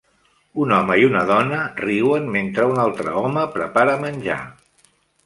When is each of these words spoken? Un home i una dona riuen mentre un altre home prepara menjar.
Un 0.61 0.71
home 0.77 0.95
i 1.01 1.03
una 1.07 1.19
dona 1.31 1.59
riuen 1.81 2.25
mentre 2.37 2.65
un 2.71 2.81
altre 2.85 3.13
home 3.21 3.45
prepara 3.59 3.95
menjar. 4.07 4.39